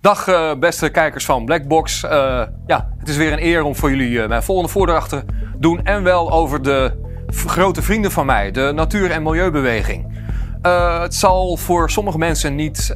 [0.00, 2.04] Dag uh, beste kijkers van Blackbox.
[2.04, 2.10] Uh,
[2.66, 5.24] ja, het is weer een eer om voor jullie uh, mijn volgende voordracht te
[5.56, 5.84] doen.
[5.84, 6.92] En wel over de
[7.46, 10.06] grote vrienden van mij, de natuur- en milieubeweging.
[11.00, 12.94] het zal voor sommige mensen niet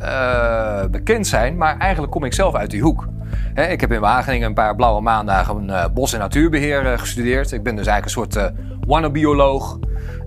[0.90, 3.08] bekend zijn, maar eigenlijk kom ik zelf uit die hoek.
[3.54, 7.53] Ik heb in Wageningen een paar blauwe maandagen bos- en natuurbeheer gestudeerd.
[7.53, 8.53] Ik ben dus eigenlijk een soort
[8.87, 9.78] wannabioloog.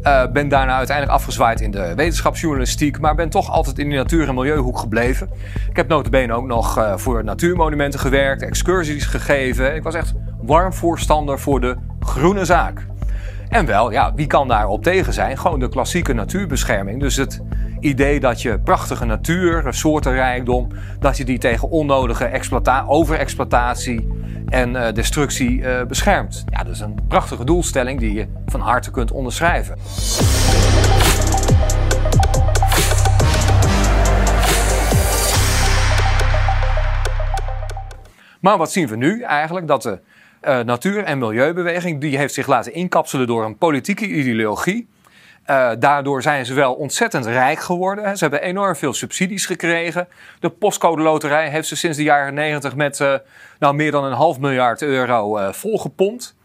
[0.05, 4.27] Uh, ben daarna uiteindelijk afgezwaaid in de wetenschapsjournalistiek, maar ben toch altijd in de natuur-
[4.27, 5.29] en milieuhoek gebleven.
[5.69, 9.75] Ik heb notabene ook nog uh, voor natuurmonumenten gewerkt, excursies gegeven.
[9.75, 12.85] Ik was echt warm voorstander voor de groene zaak.
[13.49, 15.37] En wel, ja, wie kan daarop tegen zijn?
[15.37, 16.99] Gewoon de klassieke natuurbescherming.
[16.99, 17.41] Dus het
[17.79, 20.67] idee dat je prachtige natuur, soortenrijkdom,
[20.99, 22.41] dat je die tegen onnodige
[22.87, 24.07] overexploitatie
[24.49, 26.43] en uh, destructie uh, beschermt.
[26.49, 29.77] Ja, dat is een prachtige doelstelling die je van harte kunt onderschrijven.
[38.39, 39.67] Maar wat zien we nu eigenlijk?
[39.67, 39.99] Dat de
[40.47, 44.87] uh, natuur- en milieubeweging die heeft zich laten inkapselen door een politieke ideologie.
[45.49, 48.17] Uh, daardoor zijn ze wel ontzettend rijk geworden.
[48.17, 50.07] Ze hebben enorm veel subsidies gekregen.
[50.39, 53.15] De postcode loterij heeft ze sinds de jaren 90 met uh,
[53.59, 56.35] nou, meer dan een half miljard euro uh, volgepompt.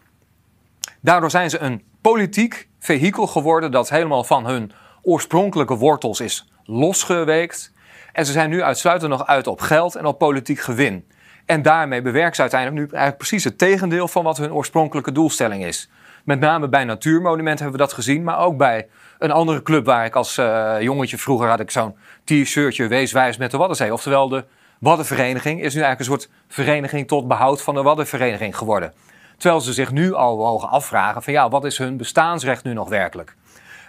[0.99, 7.73] Daardoor zijn ze een politiek vehikel geworden dat helemaal van hun oorspronkelijke wortels is losgeweekt.
[8.13, 11.05] En ze zijn nu uitsluitend nog uit op geld en op politiek gewin.
[11.45, 15.65] En daarmee bewerken ze uiteindelijk nu eigenlijk precies het tegendeel van wat hun oorspronkelijke doelstelling
[15.65, 15.89] is.
[16.23, 18.87] Met name bij natuurmonumenten hebben we dat gezien, maar ook bij
[19.19, 23.51] een andere club waar ik als uh, jongetje vroeger had ik zo'n t-shirtje Weeswijs met
[23.51, 23.93] de Waddenzee.
[23.93, 24.45] Oftewel de
[24.79, 28.93] Waddenvereniging is nu eigenlijk een soort vereniging tot behoud van de Waddenvereniging geworden.
[29.37, 32.89] Terwijl ze zich nu al mogen afvragen van ja, wat is hun bestaansrecht nu nog
[32.89, 33.35] werkelijk?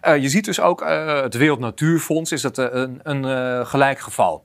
[0.09, 4.45] Uh, je ziet dus ook uh, het Wereld Natuurfonds is het een, een gelijk geval.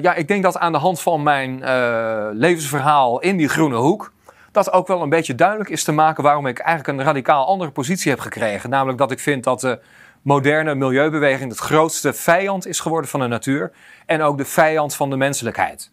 [0.00, 1.58] Ja, ik denk dat aan de hand van mijn
[2.38, 4.12] levensverhaal in die groene hoek
[4.54, 7.70] dat ook wel een beetje duidelijk is te maken waarom ik eigenlijk een radicaal andere
[7.70, 8.70] positie heb gekregen.
[8.70, 9.80] Namelijk dat ik vind dat de
[10.22, 13.72] moderne milieubeweging het grootste vijand is geworden van de natuur
[14.06, 15.92] en ook de vijand van de menselijkheid.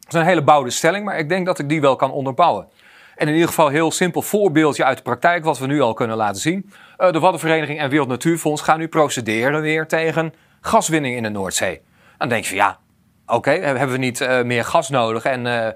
[0.00, 2.68] Dat is een hele bouwde stelling, maar ik denk dat ik die wel kan onderbouwen.
[3.16, 5.94] En in ieder geval een heel simpel voorbeeldje uit de praktijk, wat we nu al
[5.94, 6.70] kunnen laten zien.
[6.98, 11.80] Uh, de Waddenvereniging en Wereld Natuurfonds gaan nu procederen weer tegen gaswinning in de Noordzee.
[12.18, 12.78] Dan denk je van ja,
[13.26, 15.68] oké, hebben we niet uh, meer gas nodig en uh,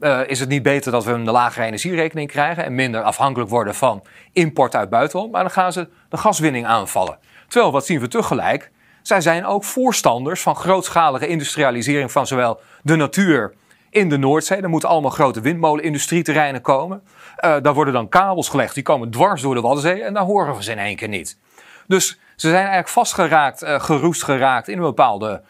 [0.00, 3.74] uh, is het niet beter dat we een lagere energierekening krijgen en minder afhankelijk worden
[3.74, 5.32] van import uit buitenland?
[5.32, 7.18] Maar dan gaan ze de gaswinning aanvallen.
[7.48, 8.70] Terwijl, wat zien we tegelijk?
[9.02, 13.54] Zij zijn ook voorstanders van grootschalige industrialisering van zowel de natuur
[13.90, 14.60] in de Noordzee.
[14.60, 17.02] Er moeten allemaal grote windmolenindustrieterreinen komen.
[17.44, 20.56] Uh, daar worden dan kabels gelegd, die komen dwars door de Waddenzee en daar horen
[20.56, 21.38] we ze in één keer niet.
[21.86, 25.42] Dus ze zijn eigenlijk vastgeraakt, uh, geroest geraakt in een bepaalde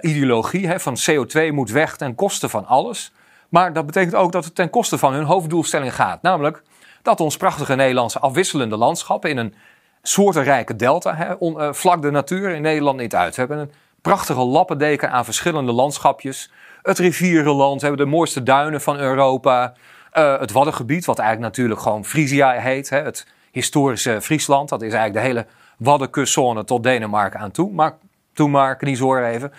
[0.00, 3.12] ideologie hè, van CO2 moet weg ten koste van alles.
[3.48, 6.22] Maar dat betekent ook dat het ten koste van hun hoofddoelstelling gaat.
[6.22, 6.62] Namelijk
[7.02, 9.54] dat ons prachtige Nederlandse afwisselende landschappen in een
[10.02, 13.34] soortenrijke delta, hè, uh, vlak de natuur in Nederland niet uit.
[13.34, 13.72] We hebben een
[14.02, 16.50] prachtige lappendeken aan verschillende landschapjes.
[16.82, 19.74] Het rivierenland, we hebben de mooiste duinen van Europa.
[20.14, 22.90] Uh, het Waddengebied, wat eigenlijk natuurlijk gewoon Frisia heet.
[22.90, 24.68] Het historische Friesland.
[24.68, 25.46] Dat is eigenlijk de hele
[25.78, 27.72] Waddenkustzone tot Denemarken aan toe.
[27.72, 27.96] Maar
[28.38, 29.52] toen maar, kniezoor even.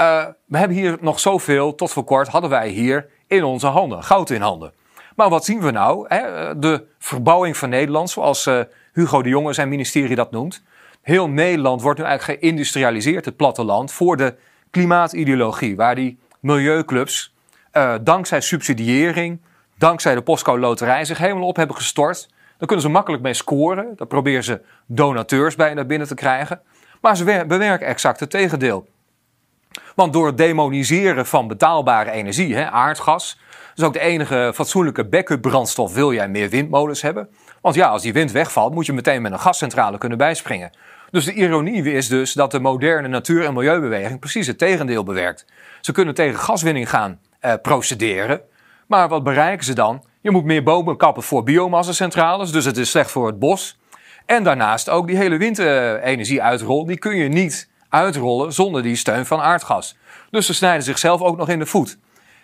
[0.00, 4.02] Uh, we hebben hier nog zoveel, tot voor kort hadden wij hier in onze handen,
[4.02, 4.72] goud in handen.
[5.16, 6.08] Maar wat zien we nou?
[6.58, 8.60] De verbouwing van Nederland, zoals uh,
[8.92, 10.62] Hugo de Jonge zijn ministerie dat noemt.
[11.02, 14.34] Heel Nederland wordt nu eigenlijk geïndustrialiseerd, het platteland, voor de
[14.70, 17.34] klimaatideologie, waar die milieuclubs
[17.72, 19.40] uh, dankzij subsidiëring,
[19.78, 22.28] dankzij de postcode loterij zich helemaal op hebben gestort.
[22.58, 23.92] Daar kunnen ze makkelijk mee scoren.
[23.96, 26.60] Daar proberen ze donateurs bij naar binnen te krijgen.
[27.04, 28.86] Maar ze bewerken exact het tegendeel.
[29.94, 33.38] Want door het demoniseren van betaalbare energie, hè, aardgas,
[33.76, 37.28] is ook de enige fatsoenlijke backup brandstof, wil jij meer windmolens hebben.
[37.60, 40.70] Want ja, als die wind wegvalt, moet je meteen met een gascentrale kunnen bijspringen.
[41.10, 45.46] Dus de ironie is dus dat de moderne natuur- en milieubeweging precies het tegendeel bewerkt.
[45.80, 48.40] Ze kunnen tegen gaswinning gaan eh, procederen,
[48.86, 50.04] maar wat bereiken ze dan?
[50.20, 53.78] Je moet meer bomen kappen voor biomassacentrales, dus het is slecht voor het bos.
[54.26, 59.40] En daarnaast ook die hele windenergie-uitrol, die kun je niet uitrollen zonder die steun van
[59.40, 59.96] aardgas.
[60.30, 61.98] Dus ze snijden zichzelf ook nog in de voet.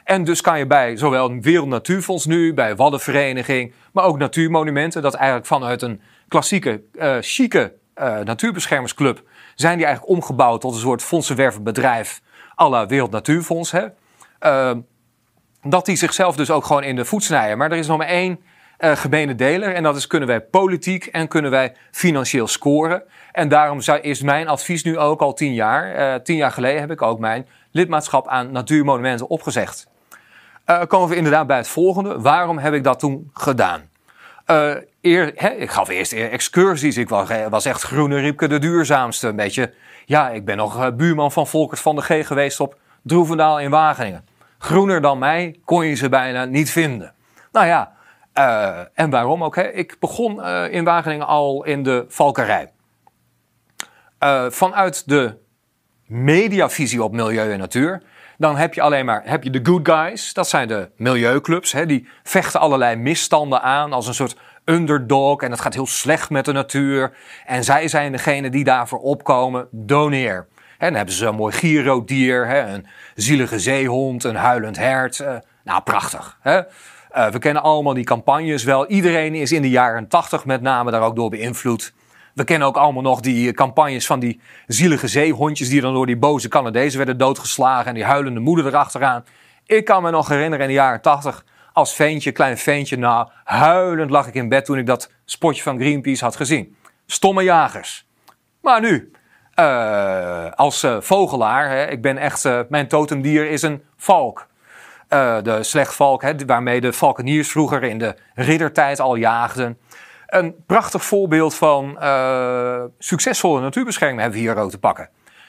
[0.04, 5.14] En dus kan je bij zowel Wereld Natuurfonds nu, bij Waddenvereniging, maar ook Natuurmonumenten, dat
[5.14, 9.22] eigenlijk vanuit een klassieke, uh, chique uh, natuurbeschermersclub,
[9.54, 12.20] zijn die eigenlijk omgebouwd tot een soort fondsenwervenbedrijf
[12.60, 13.70] à la Wereld Natuurfonds.
[13.70, 13.86] Hè?
[14.40, 14.72] Uh,
[15.62, 17.58] dat die zichzelf dus ook gewoon in de voet snijden.
[17.58, 18.40] Maar er is nog maar één
[18.80, 19.74] uh, gemene deler.
[19.74, 23.02] En dat is kunnen wij politiek en kunnen wij financieel scoren.
[23.32, 25.98] En daarom is mijn advies nu ook al tien jaar.
[25.98, 29.88] Uh, tien jaar geleden heb ik ook mijn lidmaatschap aan natuurmonumenten opgezegd.
[30.66, 32.20] Uh, komen we inderdaad bij het volgende.
[32.20, 33.88] Waarom heb ik dat toen gedaan?
[35.00, 36.96] Eer, hè, ik gaf eerst excursies.
[36.96, 39.28] Ik was, echt Groene Riepke de duurzaamste.
[39.28, 39.72] Een beetje,
[40.04, 44.24] ja, ik ben nog buurman van Volkert van de G geweest op Droevendaal in Wageningen.
[44.58, 47.12] Groener dan mij kon je ze bijna niet vinden.
[47.52, 47.92] Nou ja,
[48.40, 49.56] uh, en waarom ook?
[49.56, 49.70] Hè?
[49.70, 52.72] Ik begon in Wageningen al in de valkerij.
[54.48, 55.36] vanuit de
[56.06, 58.02] mediavisie op milieu en natuur
[58.40, 61.72] dan heb je alleen maar heb je de good guys, dat zijn de milieuclubs.
[61.72, 65.42] Hè, die vechten allerlei misstanden aan als een soort underdog.
[65.42, 67.12] En het gaat heel slecht met de natuur.
[67.46, 69.68] En zij zijn degene die daarvoor opkomen.
[69.70, 70.46] Doneer.
[70.78, 75.24] En dan hebben ze een mooi gierodier, hè, een zielige zeehond, een huilend hert.
[75.64, 76.38] Nou, prachtig.
[76.40, 76.60] Hè?
[77.14, 78.86] Uh, we kennen allemaal die campagnes wel.
[78.86, 81.92] Iedereen is in de jaren tachtig met name daar ook door beïnvloed.
[82.34, 86.16] We kennen ook allemaal nog die campagnes van die zielige zeehondjes die dan door die
[86.16, 89.24] boze Canadezen werden doodgeslagen en die huilende moeder erachteraan.
[89.66, 94.10] Ik kan me nog herinneren in de jaren tachtig als veentje, klein veentje, nou huilend
[94.10, 96.76] lag ik in bed toen ik dat spotje van Greenpeace had gezien.
[97.06, 98.08] Stomme jagers.
[98.62, 99.10] Maar nu,
[99.56, 104.48] uh, als vogelaar, hè, ik ben echt, mijn totemdier is een valk.
[105.42, 109.78] De slechtvalk, hè, waarmee de valkeniers vroeger in de riddertijd al jaagden.
[110.26, 115.08] Een prachtig voorbeeld van uh, succesvolle natuurbescherming hebben we hier ook te pakken.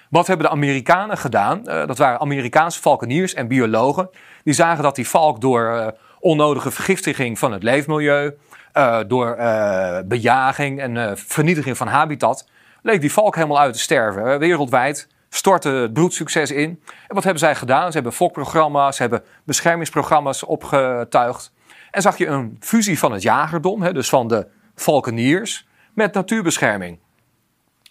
[0.10, 1.62] Wat hebben de Amerikanen gedaan?
[1.66, 4.10] Uh, dat waren Amerikaanse valkeniers en biologen.
[4.44, 8.38] Die zagen dat die valk door onnodige vergiftiging van het leefmilieu,
[9.08, 9.36] door
[10.06, 12.50] bejaging en vernietiging van habitat,
[12.82, 14.40] leek die valk helemaal uit te sterven.
[14.40, 16.84] wereldwijd stortte het broedsucces in.
[17.08, 17.88] En wat hebben zij gedaan?
[17.88, 21.54] Ze hebben fokprogramma's, ze hebben beschermingsprogramma's opgetuigd.
[21.92, 27.00] En zag je een fusie van het jagerdom, hè, dus van de valkeniers met natuurbescherming.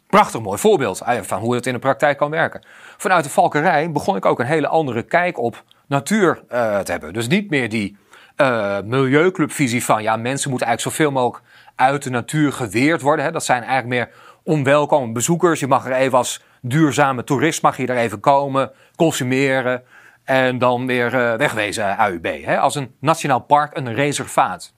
[0.06, 2.66] Prachtig mooi voorbeeld van hoe het in de praktijk kan werken.
[2.96, 7.12] Vanuit de valkerij begon ik ook een hele andere kijk op natuur uh, te hebben.
[7.12, 7.96] Dus niet meer die
[8.36, 11.44] uh, milieuclubvisie van ja, mensen moeten eigenlijk zoveel mogelijk
[11.74, 13.24] uit de natuur geweerd worden.
[13.24, 13.30] Hè.
[13.30, 14.14] Dat zijn eigenlijk meer
[14.50, 15.60] onwelkome bezoekers.
[15.60, 19.82] Je mag er even als duurzame toerist mag je er even komen, consumeren
[20.24, 22.26] en dan weer uh, wegwezen AUB.
[22.58, 24.74] Als een nationaal park, een reservaat.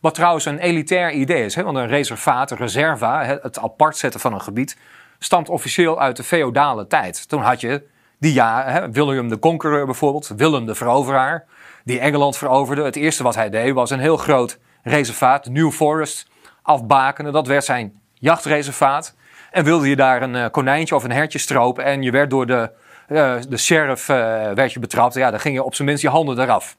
[0.00, 1.62] Wat trouwens een elitair idee is, hè?
[1.62, 4.78] want een reservaat, een reserva, het apart zetten van een gebied,
[5.18, 7.28] stamt officieel uit de feodale tijd.
[7.28, 7.82] Toen had je
[8.18, 11.44] die ja, hè, William de Conqueror bijvoorbeeld, Willem de Veroveraar,
[11.84, 12.82] die Engeland veroverde.
[12.82, 16.28] Het eerste wat hij deed was een heel groot reservaat, New Forest,
[16.62, 17.32] afbakenen.
[17.32, 19.14] Dat werd zijn jachtreservaat.
[19.50, 22.46] En wilde je daar een uh, konijntje of een hertje stropen en je werd door
[22.46, 22.70] de,
[23.08, 24.16] uh, de sheriff uh,
[24.52, 26.76] werd je betrapt, ja, dan ging je op zijn minst je handen eraf.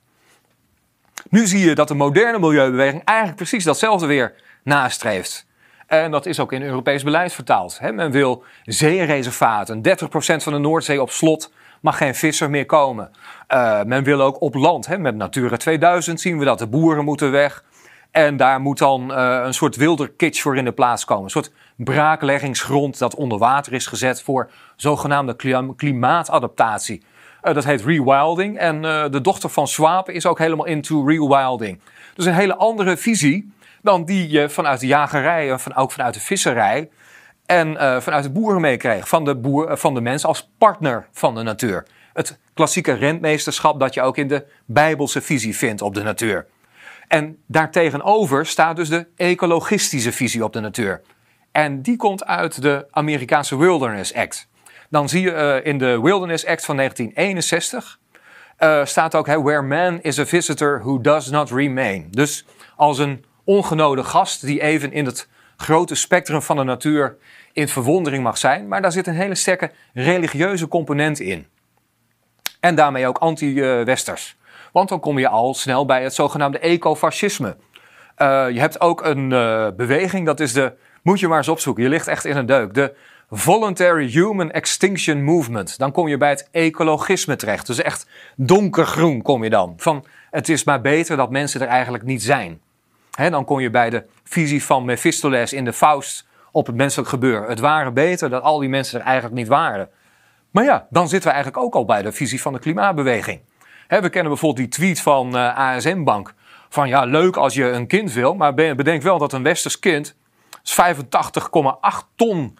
[1.29, 4.33] Nu zie je dat de moderne milieubeweging eigenlijk precies datzelfde weer
[4.63, 5.45] nastreeft.
[5.87, 7.79] En dat is ook in Europees beleid vertaald.
[7.93, 9.81] men wil zeereservaten, 30%
[10.43, 11.51] van de Noordzee op slot,
[11.81, 13.11] mag geen visser meer komen.
[13.85, 17.63] Men wil ook op land, met Natura 2000 zien we dat de boeren moeten weg.
[18.15, 21.23] En daar moet dan uh, een soort wilder kitsch voor in de plaats komen.
[21.23, 25.35] Een soort braakleggingsgrond dat onder water is gezet voor zogenaamde
[25.75, 27.03] klimaatadaptatie.
[27.43, 28.57] Uh, dat heet rewilding.
[28.57, 31.79] En uh, de dochter van Swaap is ook helemaal into rewilding.
[32.13, 36.13] Dus een hele andere visie dan die je vanuit de jagerij en van, ook vanuit
[36.13, 36.89] de visserij
[37.45, 39.07] en vanuit de boeren meekreeg.
[39.07, 41.85] Van de, boer, van de mens als partner van de natuur.
[42.13, 46.47] Het klassieke rentmeesterschap dat je ook in de Bijbelse visie vindt op de natuur.
[47.07, 51.01] En daartegenover staat dus de ecologistische visie op de natuur.
[51.51, 54.47] En die komt uit de Amerikaanse Wilderness Act
[54.89, 57.99] dan zie je uh, in de Wilderness Act van 1961
[58.59, 62.07] uh, eh, staat ook: where man is a visitor who does not remain.
[62.11, 62.45] Dus
[62.75, 67.17] als een ongenode gast die even in het grote spectrum van de natuur
[67.53, 71.47] in verwondering mag zijn, maar daar zit een hele sterke religieuze component in.
[72.59, 74.35] En daarmee ook anti-westers.
[74.75, 77.55] Want dan kom je al snel bij het zogenaamde ecofascisme.
[78.17, 80.73] Uh, je hebt ook een uh, beweging, dat is de.
[81.03, 82.73] Moet je maar eens opzoeken, je ligt echt in een deuk.
[82.73, 82.95] De
[83.29, 85.77] Voluntary Human Extinction Movement.
[85.77, 87.67] Dan kom je bij het ecologisme terecht.
[87.67, 89.73] Dus echt donkergroen kom je dan.
[89.77, 92.61] Van het is maar beter dat mensen er eigenlijk niet zijn.
[93.29, 97.49] dan kom je bij de visie van Mephistopheles in de Faust op het menselijk gebeuren.
[97.49, 99.89] Het waren beter dat al die mensen er eigenlijk niet waren.
[100.51, 103.39] Maar ja, dan zitten we eigenlijk ook al bij de visie van de klimaatbeweging.
[103.87, 106.33] We kennen bijvoorbeeld die tweet van uh, eh, ASM Bank.
[106.69, 110.15] Van ja, leuk als je een kind wil, maar bedenk wel dat een westers kind
[110.63, 112.57] 85,8 ton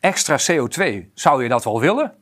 [0.00, 1.10] extra CO2.
[1.14, 2.14] Zou je dat wel willen?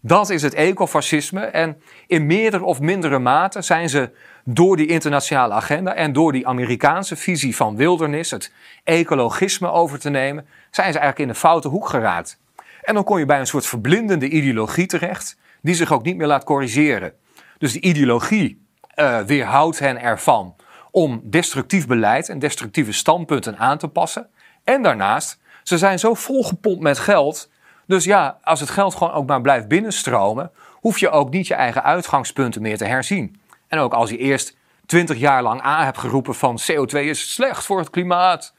[0.00, 1.40] Dat is het ecofascisme.
[1.40, 4.10] En in meerdere of mindere mate zijn ze
[4.44, 8.52] door die internationale agenda en door die Amerikaanse visie van wildernis, het
[8.84, 12.38] ecologisme over te nemen, zijn ze eigenlijk in de foute hoek geraakt.
[12.82, 16.26] En dan kom je bij een soort verblindende ideologie terecht, die zich ook niet meer
[16.26, 17.12] laat corrigeren.
[17.58, 20.56] Dus de ideologie uh, weerhoudt hen ervan
[20.90, 24.28] om destructief beleid en destructieve standpunten aan te passen.
[24.64, 27.50] En daarnaast, ze zijn zo volgepompt met geld.
[27.86, 31.54] Dus ja, als het geld gewoon ook maar blijft binnenstromen, hoef je ook niet je
[31.54, 33.40] eigen uitgangspunten meer te herzien.
[33.68, 37.64] En ook als je eerst twintig jaar lang aan hebt geroepen van CO2 is slecht
[37.64, 38.54] voor het klimaat,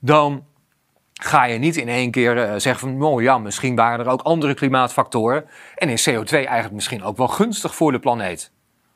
[0.00, 0.44] dan
[1.24, 4.22] ga je niet in één keer uh, zeggen van, oh ja, misschien waren er ook
[4.22, 8.50] andere klimaatfactoren en is CO2 eigenlijk misschien ook wel gunstig voor de planeet.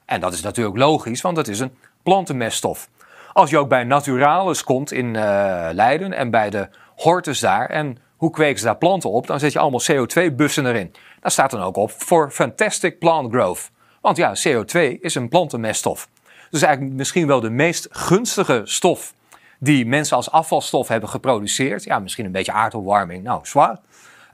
[0.05, 2.89] En dat is natuurlijk logisch, want het is een plantenmeststof.
[3.33, 7.99] Als je ook bij Naturalis komt in uh, Leiden en bij de Hortus daar en
[8.17, 10.95] hoe kweken ze daar planten op, dan zet je allemaal CO2-bussen erin.
[11.21, 13.71] Daar staat dan ook op voor Fantastic Plant Growth.
[14.01, 16.09] Want ja, CO2 is een plantenmeststof.
[16.51, 19.15] Dus eigenlijk misschien wel de meest gunstige stof
[19.59, 21.85] die mensen als afvalstof hebben geproduceerd.
[21.85, 23.79] Ja, misschien een beetje aardopwarming, nou, zwaar.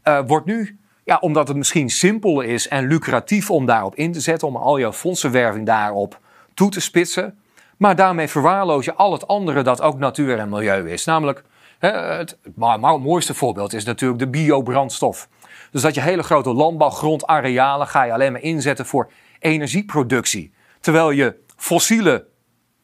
[0.05, 4.21] Uh, wordt nu, ja, omdat het misschien simpel is en lucratief om daarop in te
[4.21, 6.21] zetten, om al jouw fondsenwerving daarop
[6.55, 7.39] toe te spitsen.
[7.77, 11.05] Maar daarmee verwaarloos je al het andere dat ook natuur en milieu is.
[11.05, 11.45] Namelijk,
[11.79, 15.29] het, maar het mooiste voorbeeld is natuurlijk de biobrandstof.
[15.71, 20.53] Dus dat je hele grote landbouwgrondarealen ga je alleen maar inzetten voor energieproductie.
[20.81, 22.27] Terwijl je fossiele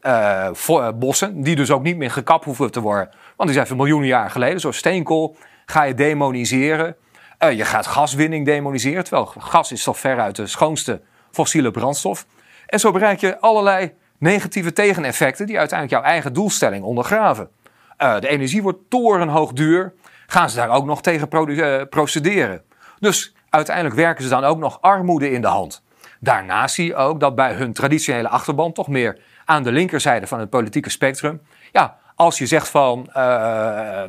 [0.03, 3.77] uh, bossen, die dus ook niet meer gekapt hoeven te worden, want die zijn van
[3.77, 5.37] miljoenen jaar geleden, zoals steenkool,
[5.67, 6.97] ga je demoniseren.
[7.45, 11.01] Uh, je gaat gaswinning demoniseren, terwijl gas is toch veruit de schoonste
[11.31, 12.27] fossiele brandstof.
[12.67, 17.49] En zo bereik je allerlei negatieve tegeneffecten die uiteindelijk jouw eigen doelstelling ondergraven.
[17.97, 19.95] De energie wordt torenhoog duur.
[20.27, 21.29] Gaan ze daar ook nog tegen
[21.89, 22.63] procederen?
[22.99, 25.83] Dus uiteindelijk werken ze dan ook nog armoede in de hand.
[26.21, 30.41] Daarnaast zie je ook dat bij hun traditionele achterban toch meer aan de linkerzijde van
[30.41, 31.41] het politieke spectrum.
[31.73, 33.15] Ja, als je zegt van uh,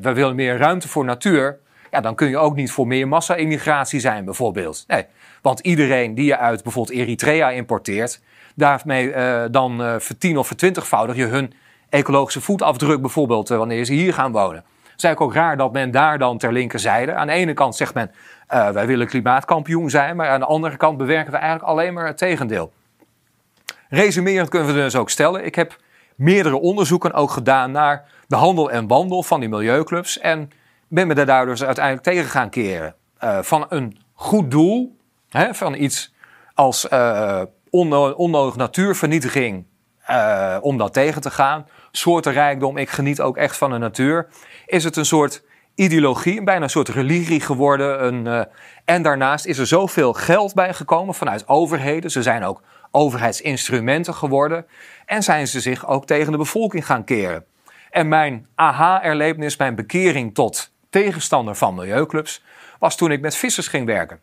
[0.02, 1.60] we willen meer ruimte voor natuur,
[1.92, 4.84] ja, dan kun je ook niet voor meer massa-immigratie zijn, bijvoorbeeld.
[4.88, 5.06] Nee,
[5.42, 8.22] want iedereen die je uit bijvoorbeeld Eritrea importeert,
[8.56, 11.54] daarmee uh, dan uh, vertien of vertwintigvoudig je hun
[11.90, 14.64] ecologische voetafdruk, bijvoorbeeld wanneer ze hier gaan wonen.
[14.84, 17.76] Het is eigenlijk ook raar dat men daar dan ter linkerzijde, aan de ene kant
[17.76, 18.12] zegt men
[18.48, 22.18] wij willen klimaatkampioen zijn, maar aan de andere kant bewerken we eigenlijk alleen maar het
[22.18, 22.72] tegendeel.
[23.90, 25.78] Resumerend kunnen we dus ook stellen, ik heb
[26.16, 30.52] meerdere onderzoeken ook gedaan naar de handel en wandel van die milieuclubs en
[30.88, 32.96] ben me daar dus uiteindelijk tegen gaan keren.
[33.24, 34.98] Uh, van een goed doel,
[35.30, 36.14] hè, van iets
[36.54, 37.42] als uh,
[38.16, 39.66] onnodig natuurvernietiging,
[40.10, 41.68] uh, om dat tegen te gaan.
[41.92, 44.28] Soortenrijkdom, ik geniet ook echt van de natuur.
[44.66, 45.44] Is het een soort
[45.76, 48.06] ideologie, bijna een soort religie geworden.
[48.06, 48.48] Een,
[48.86, 52.12] en daarnaast is er zoveel geld bijgekomen vanuit overheden.
[52.12, 54.66] Ze zijn ook overheidsinstrumenten geworden
[55.06, 57.46] en zijn ze zich ook tegen de bevolking gaan keren.
[57.90, 62.44] En mijn aha-erlevenis, mijn bekering tot tegenstander van milieuclubs,
[62.80, 64.20] was toen ik met vissers ging werken.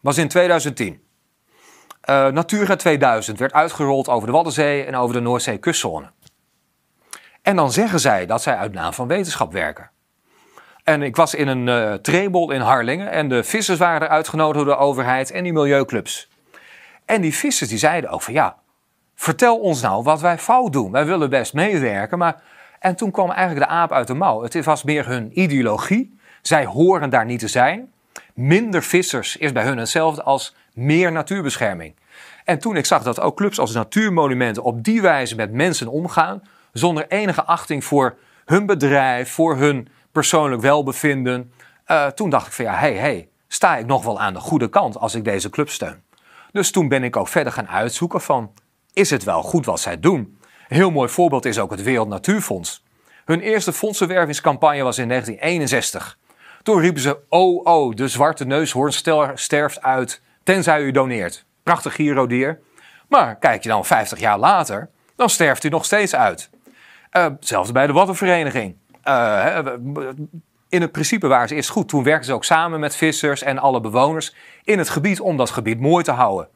[0.00, 1.02] Was in 2010.
[2.10, 6.10] Uh, eh, Natura 2000 werd uitgerold over de Waddenzee en over de Noordzee kustzone.
[7.42, 9.90] En dan zeggen zij dat zij uit naam van wetenschap werken.
[10.84, 14.74] En ik was in een uh, trebel in Harlingen en de vissers waren uitgenodigd door
[14.74, 16.29] de overheid en die milieuclubs.
[17.10, 18.56] En die vissers die zeiden ook van ja,
[19.14, 20.92] vertel ons nou wat wij fout doen.
[20.92, 22.42] Wij willen best meewerken, maar...
[22.78, 24.42] En toen kwam eigenlijk de aap uit de mouw.
[24.42, 26.18] Het was meer hun ideologie.
[26.42, 27.92] Zij horen daar niet te zijn.
[28.34, 31.94] Minder vissers is bij hun hetzelfde als meer natuurbescherming.
[32.44, 36.42] En toen ik zag dat ook clubs als natuurmonumenten op die wijze met mensen omgaan,
[36.72, 41.52] zonder enige achting voor hun bedrijf, voor hun persoonlijk welbevinden,
[41.86, 44.68] uh, toen dacht ik van ja, hey, hey, sta ik nog wel aan de goede
[44.68, 46.08] kant als ik deze club steun?
[46.52, 48.52] Dus toen ben ik ook verder gaan uitzoeken van,
[48.92, 50.38] is het wel goed wat zij doen?
[50.68, 52.84] Een heel mooi voorbeeld is ook het Wereld Natuurfonds.
[53.24, 56.18] Hun eerste fondsenwervingscampagne was in 1961.
[56.62, 58.92] Toen riepen ze, oh oh, de zwarte neushoorn
[59.34, 61.44] sterft uit, tenzij u doneert.
[61.62, 62.60] Prachtig Giro-dier.
[63.08, 66.50] Maar kijk je dan 50 jaar later, dan sterft hij nog steeds uit.
[67.12, 68.76] Uh, hetzelfde bij de Wattenvereniging.
[69.04, 69.58] Uh,
[70.70, 71.88] in het principe waren ze eerst goed.
[71.88, 74.34] Toen werkten ze ook samen met vissers en alle bewoners
[74.64, 76.48] in het gebied om dat gebied mooi te houden.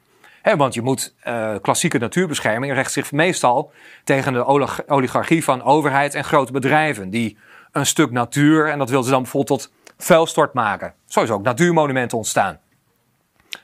[0.56, 3.73] want je moet, uh, klassieke natuurbescherming recht zich meestal
[4.04, 4.44] tegen de
[4.87, 7.11] oligarchie van overheid en grote bedrijven.
[7.11, 7.38] Die
[7.73, 10.94] een stuk natuur, en dat wilden ze dan bijvoorbeeld tot vuilstort maken.
[11.06, 12.59] Zo is ook natuurmonumenten ontstaan.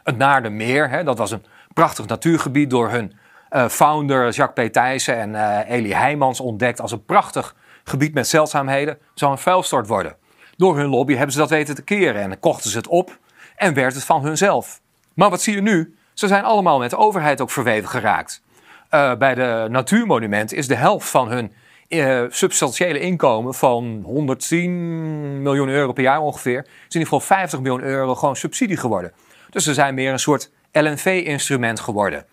[0.03, 3.13] Het Naardenmeer, dat was een prachtig natuurgebied door hun
[3.51, 4.73] uh, founder Jacques P.
[4.73, 7.55] Thijssen en uh, Elie Heijmans ontdekt als een prachtig
[7.85, 8.99] gebied met zeldzaamheden.
[9.15, 10.17] Zou een vuilstort worden.
[10.61, 13.19] Door hun lobby hebben ze dat weten te keren en kochten ze het op
[13.57, 14.81] en werd het van hunzelf.
[15.15, 15.95] Maar wat zie je nu?
[16.15, 18.43] Ze zijn allemaal met de overheid ook verweven geraakt.
[18.91, 21.53] Uh, bij de natuurmonumenten is de helft van hun
[21.89, 27.61] uh, substantiële inkomen van 110 miljoen euro per jaar ongeveer, is in ieder geval 50
[27.61, 29.13] miljoen euro gewoon subsidie geworden.
[29.51, 32.27] Dus ze zijn meer een soort LNV-instrument geworden.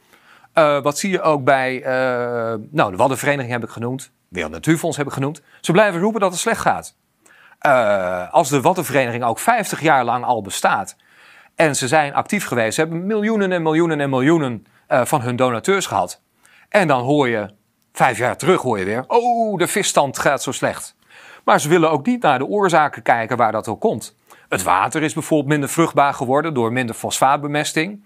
[0.53, 1.81] Uh, wat zie je ook bij,
[2.71, 5.41] nou, de Waddenvereniging heb ik genoemd, Wereld Natuurfonds heb ik genoemd.
[5.61, 6.95] Ze blijven roepen dat het slecht gaat.
[7.61, 10.95] Uh, als de Waddenvereniging ook 50 jaar lang al bestaat
[11.55, 15.85] en ze zijn actief geweest, ze hebben miljoenen en miljoenen en miljoenen van hun donateurs
[15.85, 16.21] gehad.
[16.69, 17.49] En dan hoor je,
[17.93, 20.95] vijf jaar terug hoor je weer, oh, de visstand gaat zo slecht.
[21.43, 24.15] Maar ze willen ook niet naar de oorzaken kijken waar dat ook komt.
[24.49, 28.03] Het water is bijvoorbeeld minder vruchtbaar geworden door minder fosfaatbemesting.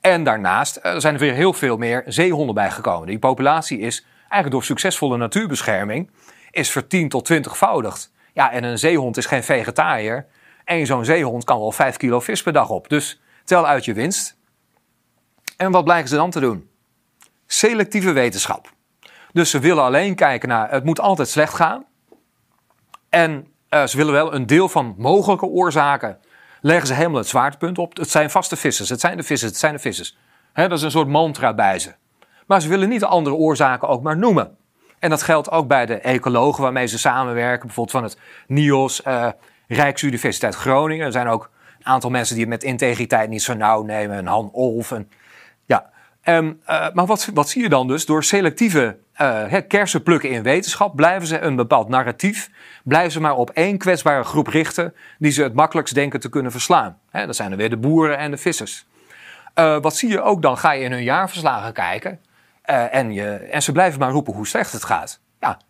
[0.00, 3.06] En daarnaast eh, zijn er weer heel veel meer zeehonden bijgekomen.
[3.06, 6.10] Die populatie is eigenlijk door succesvolle natuurbescherming
[6.50, 8.12] is vertien tot twintigvoudigd.
[8.38, 10.26] Ja, en een zeehond is geen vegetariër.
[10.64, 12.88] En zo'n zeehond kan wel 5 kilo vis per dag op.
[12.88, 14.36] Dus tel uit je winst.
[15.56, 16.70] En wat blijken ze dan te doen?
[17.46, 18.72] Selectieve wetenschap.
[19.32, 21.84] Dus ze willen alleen kijken naar het moet altijd slecht gaan.
[23.08, 26.18] En uh, ze willen wel een deel van mogelijke oorzaken
[26.60, 27.96] leggen ze helemaal het zwaartepunt op.
[27.96, 30.16] Het zijn vaste vissers, het zijn de vissers, het zijn de vissers.
[30.52, 31.94] dat is een soort mantra bij ze.
[32.46, 34.57] Maar ze willen niet de andere oorzaken ook maar noemen.
[34.98, 37.66] En dat geldt ook bij de ecologen waarmee ze samenwerken.
[37.66, 39.28] Bijvoorbeeld van het NIOS, uh,
[39.68, 41.06] Rijksuniversiteit Groningen.
[41.06, 44.18] Er zijn ook een aantal mensen die het met integriteit niet zo nauw nemen.
[44.18, 44.92] Een Han Olf.
[44.92, 45.10] En,
[45.66, 45.90] ja.
[46.24, 48.06] Um, uh, maar wat, wat zie je dan dus?
[48.06, 52.50] Door selectieve uh, kersen in wetenschap, blijven ze een bepaald narratief,
[52.84, 56.52] blijven ze maar op één kwetsbare groep richten die ze het makkelijkst denken te kunnen
[56.52, 56.98] verslaan.
[57.12, 58.86] Dat zijn er weer de boeren en de vissers.
[59.54, 60.58] Wat zie je ook dan?
[60.58, 62.20] Ga je in hun jaarverslagen kijken
[62.70, 65.20] uh, en, je, ze blijven maar roepen hoe slecht het gaat.
[65.40, 65.60] Ja,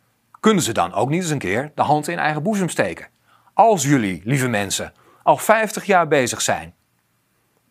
[0.41, 3.07] kunnen ze dan ook niet eens een keer de hand in eigen boezem steken?
[3.55, 6.75] Als jullie, lieve mensen, al 50 jaar bezig zijn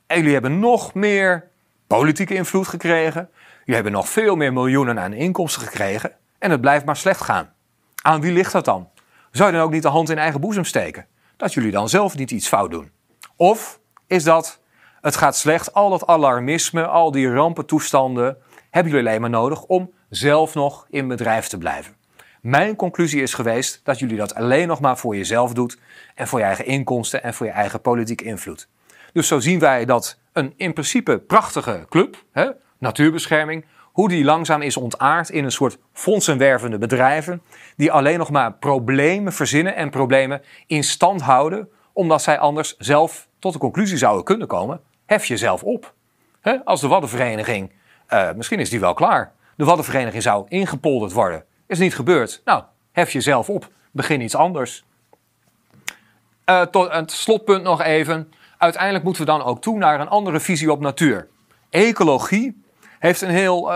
[0.08, 1.50] en jullie hebben nog meer
[1.88, 3.30] politieke invloed gekregen,
[3.68, 7.54] Jullie hebben nog veel meer miljoenen aan inkomsten gekregen en het blijft maar slecht gaan.
[8.02, 8.90] Aan wie ligt dat dan?
[9.32, 11.06] Zou je dan ook niet de hand in eigen boezem steken?
[11.38, 12.92] Dat jullie dan zelf niet iets fout doen?
[13.36, 14.62] Of is dat,
[15.02, 18.38] het gaat slecht, al dat alarmisme, al die rampentoestanden,
[18.70, 21.96] hebben jullie alleen maar nodig om zelf nog in bedrijf te blijven?
[22.42, 25.80] Mijn conclusie is geweest dat jullie dat alleen nog maar voor jezelf doet
[26.16, 28.68] en voor je eigen inkomsten en voor je eigen politieke invloed.
[29.14, 34.62] Dus zo zien wij dat een in principe prachtige club, hè, natuurbescherming, hoe die langzaam
[34.62, 37.42] is ontaard in een soort fondsenwervende bedrijven,
[37.76, 43.28] die alleen nog maar problemen verzinnen en problemen in stand houden, omdat zij anders zelf
[43.40, 45.94] tot de conclusie zouden kunnen komen: hef jezelf op.
[46.66, 47.72] als de Waddenvereniging,
[48.10, 51.44] uh, misschien is die wel klaar, de Waddenvereniging zou ingepolderd worden.
[51.68, 52.42] Is niet gebeurd.
[52.46, 54.84] Nou, hef jezelf op, begin iets anders.
[56.46, 58.32] Uh, tot het slotpunt nog even.
[58.58, 61.28] Uiteindelijk moeten we dan ook toe naar een andere visie op natuur.
[61.70, 62.64] Ecologie
[63.00, 63.72] heeft een heel,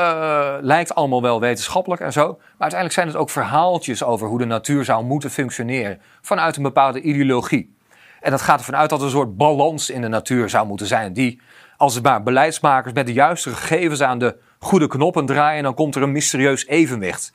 [0.62, 2.28] lijkt allemaal wel wetenschappelijk en zo.
[2.28, 6.02] Maar uiteindelijk zijn het ook verhaaltjes over hoe de natuur zou moeten functioneren.
[6.22, 7.76] Vanuit een bepaalde ideologie.
[8.22, 10.88] En dat gaat ervan uit dat er een soort balans in de natuur zou moeten
[10.88, 11.14] zijn.
[11.14, 11.42] Die,
[11.82, 15.96] als het maar beleidsmakers met de juiste gegevens aan de goede knoppen draaien, dan komt
[15.96, 17.34] er een mysterieus evenwicht.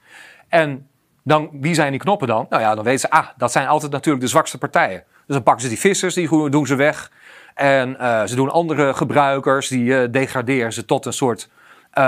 [0.49, 0.89] En
[1.25, 2.47] dan, wie zijn die knoppen dan?
[2.49, 5.05] Nou ja, dan weten ze, ah, dat zijn altijd natuurlijk de zwakste partijen.
[5.09, 7.11] Dus dan pakken ze die vissers, die doen ze weg.
[7.55, 11.49] En uh, ze doen andere gebruikers, die uh, degraderen ze tot een soort
[11.95, 12.05] uh,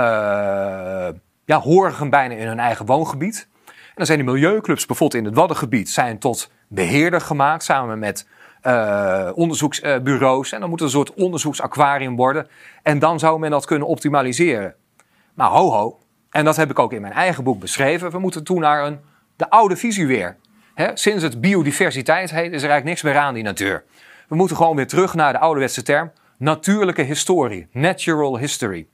[1.45, 3.47] ja, horen bijna in hun eigen woongebied.
[3.65, 8.27] En dan zijn die milieuclubs bijvoorbeeld in het Waddengebied zijn tot beheerder gemaakt samen met
[8.63, 10.51] uh, onderzoeksbureaus.
[10.51, 12.47] En dan moet er een soort onderzoeksaquarium worden.
[12.83, 14.75] En dan zou men dat kunnen optimaliseren.
[15.33, 18.11] Maar ho ho, en dat heb ik ook in mijn eigen boek beschreven.
[18.11, 18.99] We moeten toen naar een,
[19.35, 20.37] de oude visie weer.
[20.93, 23.83] sinds het biodiversiteit heet, is er eigenlijk niks meer aan die natuur.
[24.27, 28.87] We moeten gewoon weer terug naar de ouderwetse term natuurlijke historie, natural history.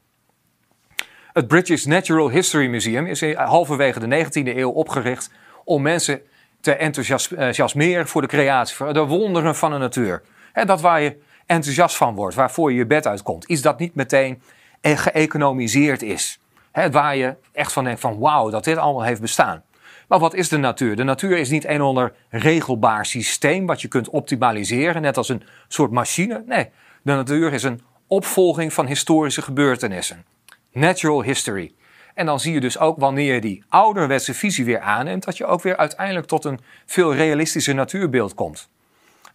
[1.34, 5.32] Het British Natural History Museum is halverwege de 19e eeuw opgericht
[5.64, 6.22] om mensen
[6.66, 10.22] te enthousiasmeren voor de creatie, voor de wonderen van de natuur.
[10.66, 13.44] dat waar je enthousiast van wordt, waarvoor je je bed uitkomt.
[13.44, 14.42] Iets dat niet meteen
[14.82, 16.40] geëconomiseerd is.
[16.92, 19.64] waar je echt van denkt van wauw, dat dit allemaal heeft bestaan.
[20.08, 20.96] Maar wat is de natuur?
[20.96, 25.44] De natuur is niet een onder regelbaar systeem wat je kunt optimaliseren, net als een
[25.68, 26.44] soort machine.
[26.46, 26.70] Nee,
[27.02, 30.26] de natuur is een opvolging van historische gebeurtenissen.
[30.72, 31.75] Natural history.
[32.16, 35.46] En dan zie je dus ook wanneer je die ouderwetse visie weer aanneemt, dat je
[35.46, 38.70] ook weer uiteindelijk tot een veel realistischer natuurbeeld komt.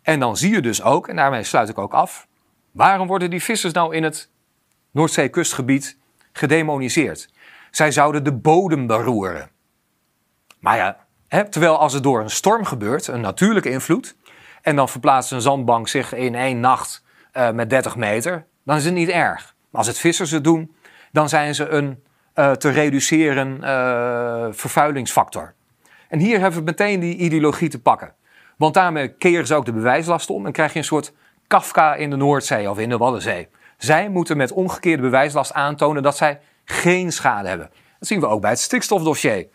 [0.03, 2.27] En dan zie je dus ook, en daarmee sluit ik ook af,
[2.71, 4.31] waarom worden die vissers nou in het
[4.91, 5.97] Noordzeekustgebied
[6.33, 7.29] gedemoniseerd?
[7.71, 9.51] Zij zouden de bodem beroeren.
[10.59, 14.17] Maar ja, hè, terwijl als het door een storm gebeurt, een natuurlijke invloed,
[14.63, 18.85] en dan verplaatst een zandbank zich in één nacht uh, met 30 meter, dan is
[18.85, 19.55] het niet erg.
[19.71, 20.75] Maar als het vissers het doen,
[21.13, 22.03] dan zijn ze een
[22.35, 25.55] uh, te reduceren uh, vervuilingsfactor.
[26.09, 28.15] En hier hebben we meteen die ideologie te pakken.
[28.57, 31.13] Want daarmee keren ze ook de bewijslast om en krijg je een soort
[31.47, 33.49] Kafka in de Noordzee of in de Waddenzee.
[33.77, 37.71] Zij moeten met omgekeerde bewijslast aantonen dat zij geen schade hebben.
[37.99, 39.47] Dat zien we ook bij het stikstofdossier.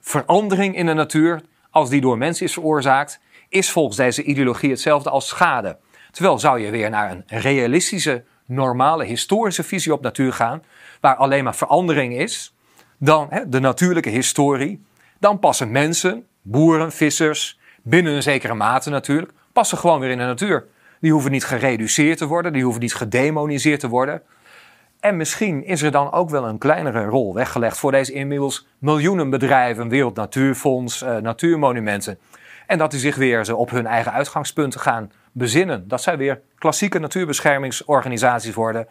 [0.00, 5.10] verandering in de natuur, als die door mensen is veroorzaakt, is volgens deze ideologie hetzelfde
[5.10, 5.78] als schade.
[6.10, 10.62] Terwijl zou je weer naar een realistische, normale, historische visie op natuur gaan,
[11.06, 12.54] waar alleen maar verandering is,
[12.98, 14.84] dan de natuurlijke historie,
[15.18, 20.24] dan passen mensen, boeren, vissers, binnen een zekere mate natuurlijk, passen gewoon weer in de
[20.24, 20.66] natuur.
[21.00, 24.22] Die hoeven niet gereduceerd te worden, die hoeven niet gedemoniseerd te worden.
[25.00, 29.30] En misschien is er dan ook wel een kleinere rol weggelegd voor deze inmiddels miljoenen
[29.30, 32.18] bedrijven, Wereld Natuurfonds, uh, natuurmonumenten.
[32.66, 35.88] En dat die zich weer op hun eigen uitgangspunten gaan bezinnen.
[35.88, 38.86] Dat zij weer klassieke natuurbeschermingsorganisaties worden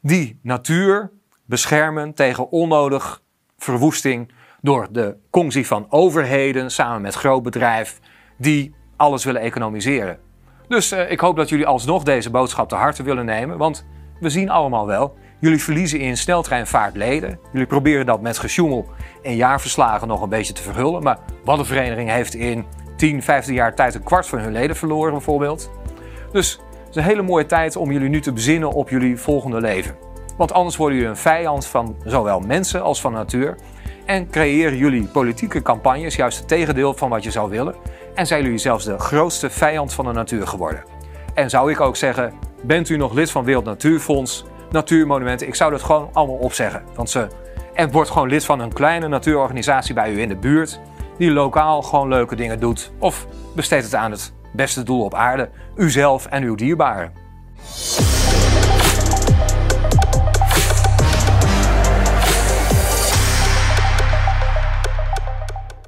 [0.00, 1.10] die natuur
[1.48, 3.22] beschermen tegen onnodig
[3.58, 7.98] verwoesting door de conctie van overheden samen met groot bedrijf
[8.36, 10.18] die alles willen economiseren.
[10.68, 13.86] Dus uh, ik hoop dat jullie alsnog deze boodschap te harte willen nemen, want
[14.20, 17.38] we zien allemaal wel, jullie verliezen in sneltreinvaart leden.
[17.52, 18.86] Jullie proberen dat met gesjoemel
[19.22, 23.54] en jaarverslagen nog een beetje te verhullen, maar wat een vereniging heeft in 10, 15
[23.54, 25.70] jaar tijd een kwart van hun leden verloren bijvoorbeeld.
[26.32, 29.60] Dus het is een hele mooie tijd om jullie nu te bezinnen op jullie volgende
[29.60, 29.96] leven.
[30.38, 33.56] Want anders worden jullie een vijand van zowel mensen als van natuur.
[34.06, 37.74] En creëren jullie politieke campagnes juist het tegendeel van wat je zou willen.
[38.14, 40.84] En zijn jullie zelfs de grootste vijand van de natuur geworden.
[41.34, 45.46] En zou ik ook zeggen, bent u nog lid van Wereld Natuurfonds, Natuurmonumenten?
[45.46, 46.82] Ik zou dat gewoon allemaal opzeggen.
[46.94, 47.28] Want ze,
[47.74, 50.80] en wordt gewoon lid van een kleine natuurorganisatie bij u in de buurt.
[51.18, 52.92] Die lokaal gewoon leuke dingen doet.
[52.98, 57.12] Of besteedt het aan het beste doel op aarde, uzelf en uw dierbaren.